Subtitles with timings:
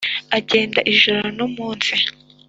[0.37, 1.93] agenda ijoro nu munsi,